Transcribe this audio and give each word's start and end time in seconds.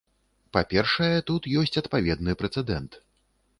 Па-першае, 0.55 1.09
тут 1.31 1.51
ёсць 1.63 1.79
адпаведны 1.83 2.37
прэцэдэнт. 2.43 3.01